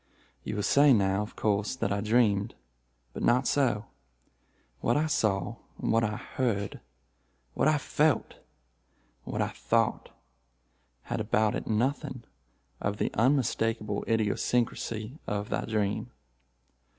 [0.43, 2.55] "You will say now, of course, that I dreamed;
[3.13, 3.85] but not so.
[4.79, 12.23] What I saw—what I heard—what I felt—what I thought—had about it nothing
[12.81, 16.09] of the unmistakable idiosyncrasy of the dream.